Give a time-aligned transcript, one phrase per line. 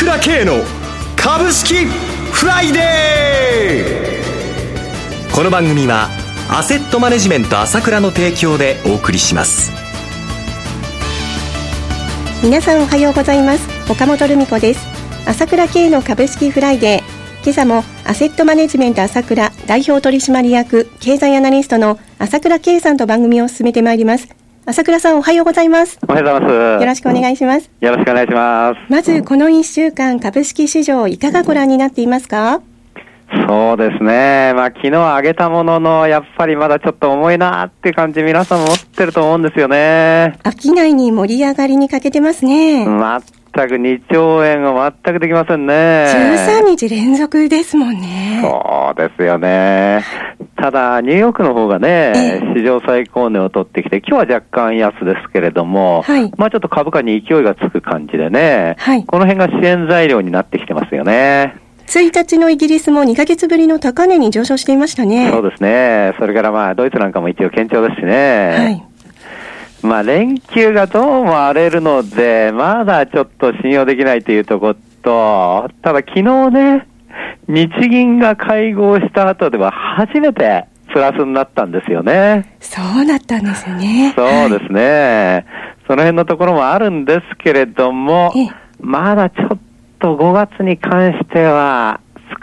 [0.00, 0.54] 倉慶の
[1.14, 5.34] 株式フライデー。
[5.34, 6.08] この番組は
[6.48, 9.70] アセットマネジメント朝倉の提供でお送りします。
[12.42, 13.68] 皆さんおはようございます。
[13.92, 14.80] 岡本留美子です。
[15.26, 17.42] 朝倉慶の株式フライデー。
[17.44, 24.39] 今朝もアセットマネジメント朝倉代表取締役経済アナリストの朝倉慶さんと番組を進めてまいります。
[24.70, 25.98] 朝倉さんおはようございます。
[26.06, 26.80] おはようございます。
[26.80, 27.68] よろしくお願いします。
[27.80, 28.78] よろしくお願いします。
[28.88, 32.60] まず、この1週間、株式市場、いかがご覧になっていますか？
[33.48, 34.52] そうですね。
[34.54, 40.34] まあ、昨日上げたものの、やっぱりまだちょっと重いなって感じ、皆さん持ってると思うんですよね。
[40.56, 42.84] 商いに盛り上がりに欠けてますね。
[42.84, 45.74] 全く2兆円は全くできませんね。
[46.54, 48.38] 13日連続ですもんね。
[48.40, 50.04] そうですよね。
[50.60, 61.56] ただ、ニューヨークの方がね、史上最高値を取ってきて、今日は若干安ですけれども、はい、まあちょっと株価に勢いがつく感じでね、はい、この辺が支援材料になってきてますよね。
[61.86, 65.30] 1日のイギリスも2ヶ月ぶりの高値に上昇していましたね。
[65.32, 66.14] そうですね。
[66.18, 68.54] それからまあ、ドイツなんかも一応堅調ですしね。
[68.56, 68.82] はい。
[69.82, 76.86] まあ、連休がどうも荒れるので、まだちょっと信用できないというところと、ただ昨日ね、
[77.50, 82.56] 日銀が会合した後では初めてプラスになったんですよね。
[82.60, 84.14] そうだったんですよね。
[84.16, 84.80] そうですね。
[84.80, 85.44] はい、
[85.86, 88.32] その辺のところもあるんですけれども、
[88.80, 89.58] まだちょっ
[89.98, 92.00] と5月に関しては、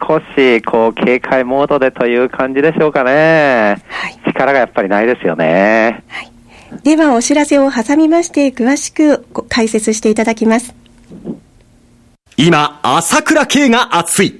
[0.07, 3.81] 少しこう警戒モードでという感じでしょうかね。
[3.87, 6.03] はい、力がやっぱりないですよね。
[6.07, 6.31] はい
[6.83, 10.75] ではお知らせを挟みまして詳しく解説していただきます。
[12.35, 14.39] 今、朝倉慶が熱い。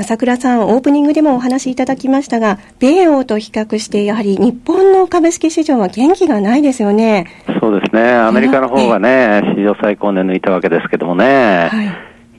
[0.00, 7.26] 朝倉さん、オープニングでもお話しいただきましたが、米欧と比較して、やはり日本の株式市場は元気がないですよね。
[7.60, 8.12] そうですね。
[8.12, 11.68] アメリカの方がね、史上最高値抜いたわけですけどもね。
[11.72, 11.90] はい、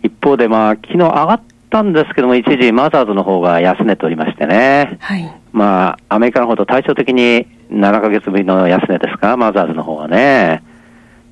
[0.03, 4.97] 一方で、まあ、昨日上がったんですけども、一時マザーズの方が安値取りましてね。
[5.01, 5.29] はい。
[5.51, 10.63] まあ、アメリカの方と対照的に7ヶ月ぶりの安値ですか、マザーズの方はね。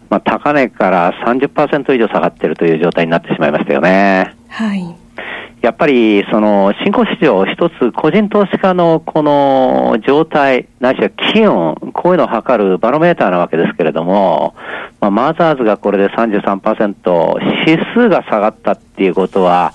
[0.10, 4.36] まあ、高値から30%以上下がっているという状態になってしまいましたよね。
[4.50, 5.07] はい。
[5.62, 14.54] やっぱり、その、新興市場一つ、個人投資家のこの状態、ないしは気温、こういうのを測るバロメーターなわけですけれども、
[15.02, 19.74] まあ、マザーズがこれで33%、指数が下がったっていうことは、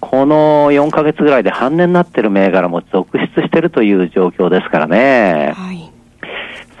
[0.00, 5.52] この4ヶ月ぐらいで半値になってる銘柄も続出してるという状況ですからね。
[5.54, 5.99] はい。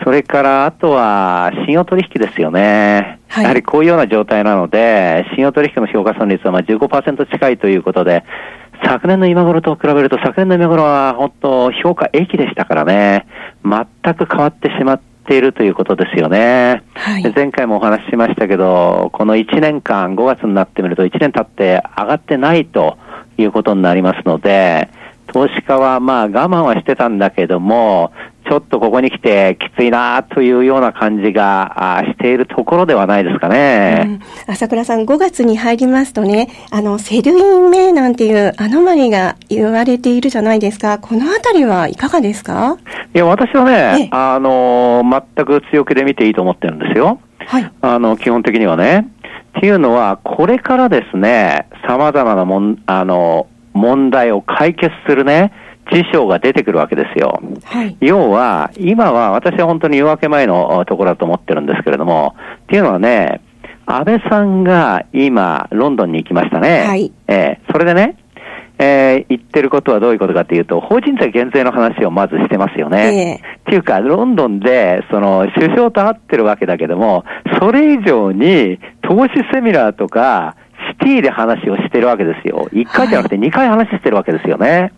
[0.02, 3.18] それから、あとは、信用取引ですよね。
[3.28, 8.24] はい、やはりこういうような状態なので、信用取引の評価損率はまあ15%近いということで、
[8.84, 13.26] 昨年の今頃と比べると、昨年の今頃は本当、評価益でしたからね、
[13.64, 16.82] 全く変わってしまっているということですよね。
[16.94, 22.96] はい、前回もお話ししましたけど、この1年間、5月になってみると、1年経って上がってないと
[23.36, 24.88] いうことになりますので、
[25.32, 28.12] 投資家はまあ我慢はしてたんだけども、
[28.50, 34.02] ちょっとここに来てきついなというような感じがしているところではないですかね。
[34.06, 34.10] う
[34.50, 40.98] ん、朝倉さん、5月に入りますとね、あの、 Sell in May なんていうアノマリが言われているじゃないですか。
[40.98, 42.76] このあたりはいかがですか？
[43.14, 45.04] いや、私はね、あの、
[45.36, 47.20] 全く強気で見ていいと思ってるんですよ。
[47.46, 47.72] はい。
[47.82, 49.06] あの、基本的にはね。
[49.58, 55.52] っていうのは、これからですね、様々なもん、あの、問題を解決するね、
[55.92, 57.42] 事象が出てくるわけですよ。
[57.64, 62.34] はい、要は、今は私は本当に夜明け前のところだと思ってるんですけれども、
[62.64, 63.40] っていうのはね、
[63.86, 66.84] 安倍さんが今、ロンドンに行きましたね。
[66.86, 68.16] はい、えー、それでね、
[68.78, 73.40] えー、言ってることはどういうことかというと、法人税減税の話をまずしてますよね。
[73.42, 77.24] えー、っていうか、ロンドンで、その、首相と会ってるわけだけども、
[77.60, 80.56] それ以上に、投資セミナーとか、
[80.90, 82.68] シティで話をしてるわけですよ。
[82.72, 84.92] 1回じゃなくて2回話してるわけですよね。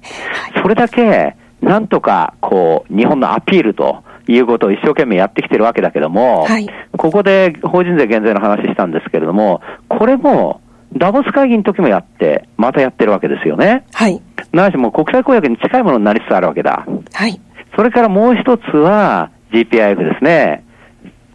[0.62, 10.60] それだけ、なんとか、こう、日本のアピールということを一生懸命やってきてるわけだけども、はい、ここで法人税減税の話したんですけれども、これも、
[10.94, 13.84] ダボス会議の時もやって、またやってるわけですよね。
[13.94, 14.20] はい。
[14.52, 16.86] なしもう国際公約に近いものになりつつあるわけだ。
[17.12, 17.40] はい。
[17.74, 20.64] それからもう一つは GPIF ですね。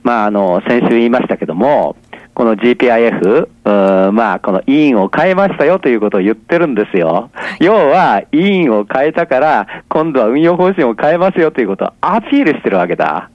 [0.03, 1.95] まあ、あの、先週言いましたけども、
[2.37, 3.49] この GPIF、
[4.11, 7.31] まあ、この委員を変えましたよということを言ってるんですよ。
[7.59, 13.31] 要は、委員を変えたから、今度は運用方針を変えますよということをアピールしてるわけだ。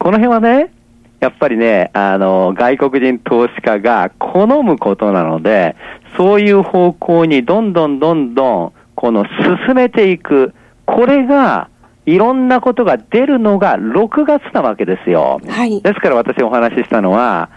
[0.00, 0.72] この辺はね、
[1.20, 5.76] やっぱりね、あの、外国人投資家が好むことなので、
[6.16, 9.24] そういう方向にどんどんどんどん、この
[9.66, 10.54] 進めていく。
[10.86, 11.68] これが、
[12.06, 15.40] いろんなことが出るのが6月なわけですよ。
[15.46, 15.80] はい。
[15.82, 17.50] ですから私お話ししたのは、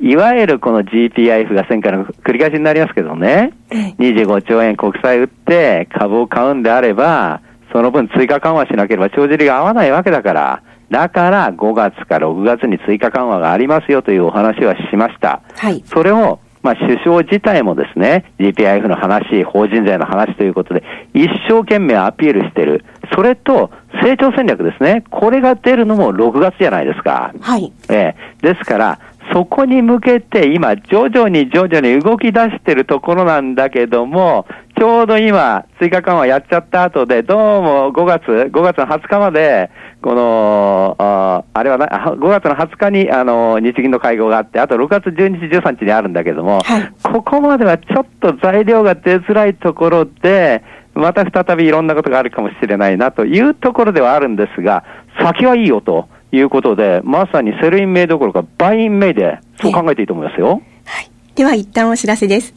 [0.00, 7.40] いわゆるこの GPIF が前回の繰り返しになりますけどね、25兆円国債売って株を買うんであれば、
[7.72, 15.40] その分追加緩和しなければ帳尻が合わないわけだから、だから5月か6月に追加緩和がありますよというお話はしました。
[15.54, 15.82] はい。
[15.86, 22.81] それをまあ、首相自体もですね、GPIF の話、法人税の話ということで、一生懸命アピールしてる。
[23.14, 23.70] それと、
[24.02, 25.04] 成長戦略ですね。
[25.10, 27.32] これが出るのも6月じゃないですか。
[27.40, 27.72] はい。
[27.88, 28.98] ええですから、
[29.32, 39.70] そこに向けて今、徐々に徐々に動き出してるところなんだけども、ちょうど今、追加緩和やっちゃった後で、どうも5月、5月の20日まで、
[40.02, 50.64] この、ああれはな、5月の20日に、あの、日銀の会合があって、あと6月12日、13日にあるんだけども、はい、ここまではちょっと材料が出づらいところで、
[50.94, 54.84] また再びいろんなことがあるかもしれないなというところではあるんですが、
[55.18, 60.62] 先はいいよということで、まさに Sell in May どころか Buy in Mayで、そう考えていいと思いますよ。
[60.84, 61.10] はい。
[61.34, 62.54] では一旦お知らせです。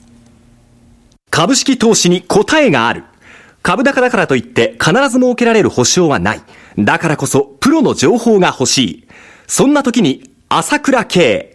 [1.29, 3.03] 株式投資に答えがある。
[3.61, 6.41] 株高だからといって必ず儲けられる保証はない。
[6.77, 9.07] だからこそプロの情報が欲しい。
[9.47, 11.54] そんな時に朝倉慶。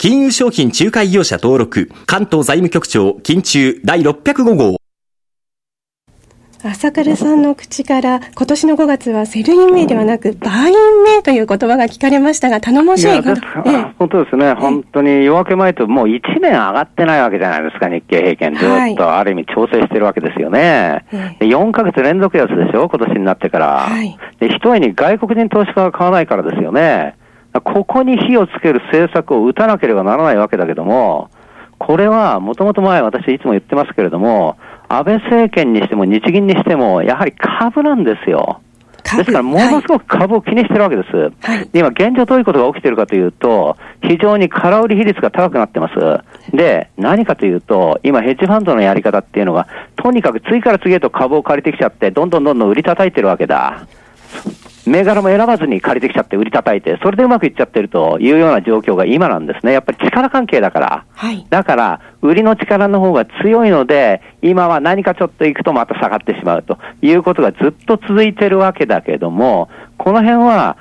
[0.00, 4.76] 金融商品仲介業者登録、関東財務局長、金中第605号。
[6.62, 27.16] 朝倉さんの口から今年の5月は Sell in May ではなく Buy in May という言葉が聞かれましたが頼もしいこと、ええ、本当ですね、本当に夜明け前ともう1年上がってないわけじゃないですか、日経平均、ずっとある意味調整してるわけですよね、はい、4ヶ月連続安でしょ、今年になってから、はい、でひとえに外国人投資家が買わないからですよね、
[27.52, 31.30] ここに火をつける政策を打たなければならないわけだけども、
[31.78, 34.56] これはもともと前、私いつも言ってますけれども、
[34.88, 38.60] 安倍政権にしても日銀にしても、やはり株なんですよ。
[39.16, 41.16] ですから、ものすごく株を気にしてるわけです。
[41.16, 46.54] はい、今、現状どういうことが起きてるかというと、非常に空売り比率が高くなってます。
[46.54, 49.66] で、何かというと、今、ヘッジファンドのやり方っていうのが、
[49.96, 53.86] とにかく次から次へと株を借りてきちゃって、どんどんどんどん売り叩いてるわけだ。
[54.88, 59.72] 銘柄も選ばずに借りてきちゃって売り叩いて、それでうまくいっちゃってるというような状況が今なんですね。
[59.72, 61.04] やっぱり力関係だから。
[61.12, 61.46] はい。
[61.50, 70.76] だから、売りの力の方が強いので、今は何かちょっと行くとまた下がってしまうということがずっと続いてるわけだけども、この辺は、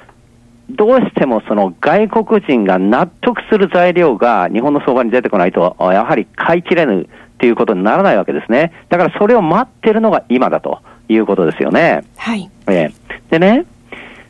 [0.69, 7.05] どうしてもその外国人が納得する材料が日本の相場に出てこないと、やはり買い切れぬっ
[7.37, 8.73] ていうことにならないわけですね。
[8.89, 12.03] だからそれを待ってるのが今だということですよね。
[12.17, 12.49] はい。
[12.67, 13.65] えー、でね、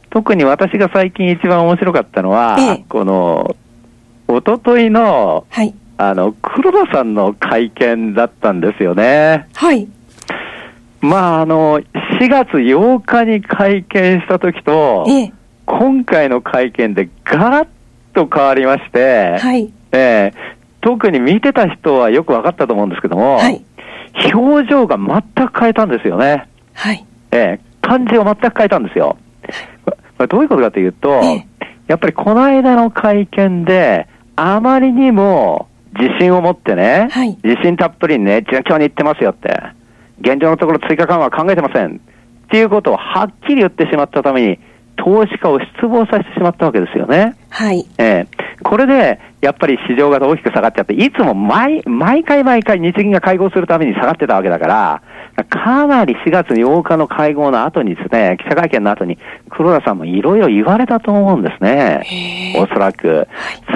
[0.09, 3.55] 特に私が最近一番面白かったのは、ええ、この、
[4.27, 9.47] おとといの、はい、あの、黒田さんの会見だったんですよね。
[9.53, 9.87] はい。
[11.01, 15.31] まあ、あの、4月8日に会見した時と、え、
[15.65, 17.67] 今回の会見でガラッ
[18.13, 19.71] と変わりまして、はい。
[19.91, 23.63] えー、特に見てた人はよく分かったと思うんですけども、はい、
[24.33, 26.47] 表情が全く変えたんですよね。
[26.73, 27.05] はい。
[27.31, 29.17] えー、感じを全く変えたんですよ。
[30.29, 31.21] どういうことかというと、
[31.87, 35.67] やっぱりこの間の会見で、あまりにも
[35.99, 39.49] 自信を持ってね、はい、自信たっぷりにね、順調に言ってますよって、
[40.21, 41.99] 現状のところ追加緩和は考えてませんっ
[42.49, 44.59] ていうことをはっきり言ってしまったために、
[44.97, 47.35] 投資家を失望させてしまったわけですよね。
[47.49, 47.85] はい。
[47.97, 55.01] ええこれで、やっぱり市場が大きく下がっちゃって、いつも毎毎回毎回日銀が会合するために下がってたわけだから、
[55.45, 62.55] かなり4月8日の会合の後にですね、記者会見の後に、黒田さんもいろいろ言われたと思うんですね。
[62.57, 63.27] おそらく。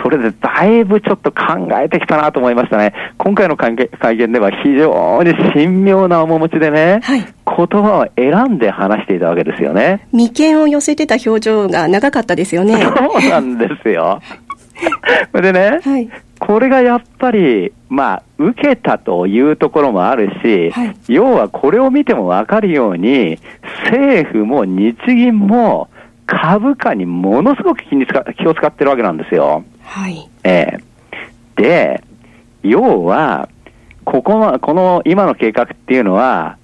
[0.04, 2.94] それでだいぶちょっと考えてきたなと思いましたね。
[3.20, 10.08] 今回の会見では非常に神妙な面持ちでね、はい、言葉を選んで話していたわけですよね。
[10.12, 12.82] 眉間を寄せてた表情が長かったですよね。
[12.82, 14.20] そうなんですよ。
[15.34, 16.10] でね、はい、
[16.40, 23.40] これがやっぱり、まあ、受けたというところもあるし、はい、要はこれを見てもわかるように、
[23.86, 25.90] 政府も日銀も
[26.26, 28.06] 株価にものすごく気に
[28.38, 29.64] 気を使ってるわけなんですよ。
[29.84, 30.30] はい。
[30.44, 32.04] えー、で、
[32.64, 33.50] 要は、
[34.06, 36.58] ここは、この今の計画っていうのは、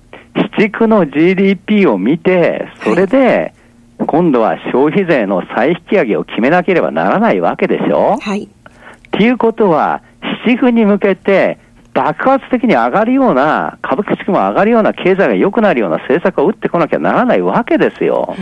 [0.58, 3.54] 市区の GDP を見て、それで、
[4.06, 8.18] 今度は消費税の再引き上げを決めなければならないわけでしょ？
[8.22, 8.44] はい。
[8.44, 8.50] っ
[9.12, 10.02] ていうことは、
[10.46, 11.58] 七分に向けて、
[11.94, 18.36] 爆発的に上がるような、株式も上がるような、経済が良くなるような政策を打ってこなきゃならないわけですよ。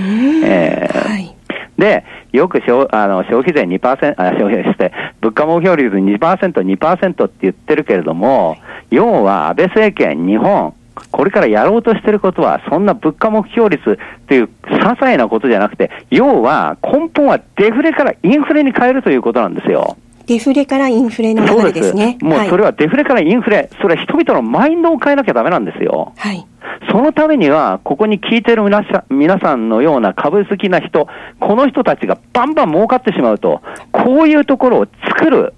[0.44, 1.34] えー、はい、
[1.78, 8.58] で、よく消あの消費税2%、あ消費して、物価目標率2%、2%って言ってるけれども、
[8.92, 10.74] 要は安倍政権、日本、
[11.12, 19.98] これからやろうとしてることは、そんな物価目標率っていう些細なことじゃなくて、要は根本はデフレからインフレに変えるということなんですよ。
[20.28, 22.18] デフレからインフレの流れですね。
[22.22, 26.14] もうそれはデフレからインフレ、はい、それは人々のマインドを変えなきゃダメなんですよ。
[26.18, 26.46] はい。
[26.90, 31.08] そのためには、ここに聞いてる皆さ皆さんのような株好きな人、
[31.40, 33.62] この人たちがバンバン儲かってしまうと、
[33.92, 35.54] こういうところを作る、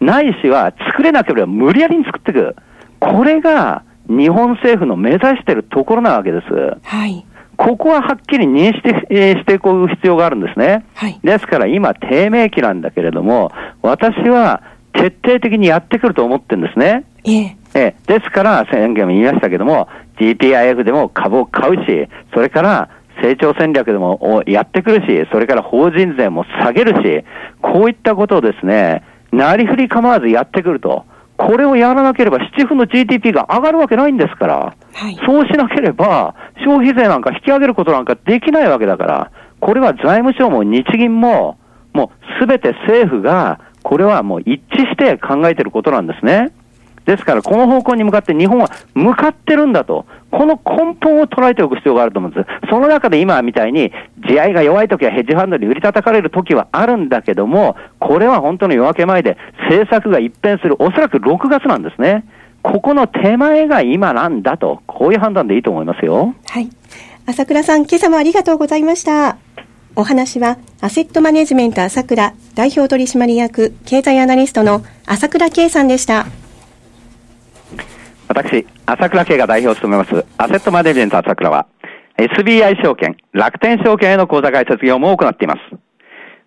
[0.00, 2.56] ないしは作れなければ無理やりに作っていく。
[3.00, 6.46] これが日本政府の目指しているところなわけです。
[6.82, 7.24] はい。
[7.56, 10.86] ここははっきり認識していく必要があるんですね。
[10.94, 13.50] はい、ですから今、低迷期なんだけれども、
[13.82, 14.62] 私は
[14.92, 17.04] 徹底的にやってくると思ってるんですね。
[17.24, 19.88] えええですから、宣言も言いましたけども、
[20.20, 22.88] GPIF でも株を買うし、それから
[23.20, 27.24] 成長戦略でもやってくるし、それから法人税も下げるし、
[27.60, 31.04] こういったことをですね、なりふり構わずやってくると。
[31.38, 39.30] これをやらなければ七分の GDP が上がるわけないんですから、はい、そうしなければ消費税なんか引き上げることなんかできないわけだから、
[39.60, 41.56] これは財務省も日銀も、
[41.92, 46.52] もうすべて政府が、これはもう一致して考えていることなんですね。
[47.08, 50.04] ですから、この方向に向かって日本は向かってるんだと。
[50.30, 52.46] この根本を捉えておく必要があると思うんです。
[52.68, 53.90] その中で今みたいに、
[54.28, 59.38] 地合いが弱い時はヘッジファンドに売り叩かれる時はあるんだけども、これは本当の夜明け前で
[59.70, 62.26] 政策が一変する、おそらく6月なんですね。
[62.62, 66.34] ここの手前が今なんだと、こういう判断でいいと思いますよ。
[66.46, 66.68] はい。
[67.24, 69.38] 朝倉さん、今朝もありがとうございました。
[69.96, 76.26] お話は、アセットマネジメント朝倉代表取締役経済アナリストの朝倉圭さんでした。
[78.28, 81.66] 私、朝倉慶が代表を務めます、アセットマネジメント朝倉は、
[82.18, 85.60] SBI 証券、楽天証券への口座開設業務を行っています。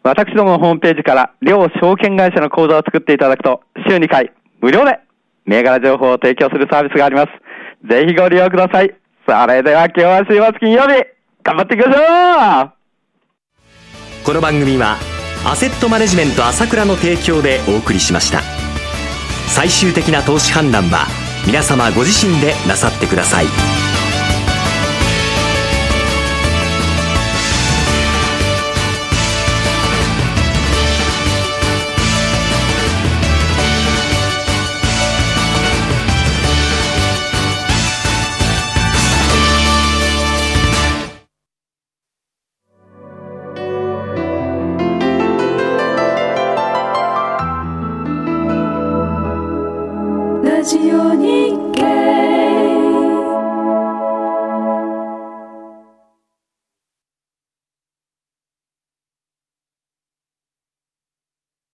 [0.04, 5.00] 私どものホームページから両証券会社の口座を作っていただくと、週2回、無料で
[5.46, 7.28] 銘柄情報を提供するサービスがあります。
[7.88, 8.94] ぜひご利用ください。
[9.26, 11.06] それでは今日は週末金曜日、
[11.44, 12.72] 頑張っていきましょう
[14.26, 14.98] この番組は、
[15.46, 18.42] アセットマネジメント朝倉の提供でお送りしました。
[19.48, 21.08] 最終的な投資判断は、
[21.46, 23.91] 皆様ご自身でなさってください。